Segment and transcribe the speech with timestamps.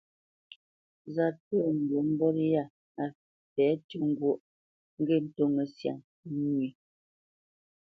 [1.13, 2.63] Zât pə̂ ndǔ mbot yâ
[3.01, 3.03] a
[3.53, 4.39] fɛ̌ tʉ́ ŋgwóʼ,
[4.99, 5.93] ŋgê ntóŋə́ syâ
[6.37, 6.67] nwē.